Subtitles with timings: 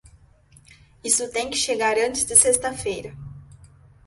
[1.03, 3.15] Isso tem que chegar antes de sexta-feira.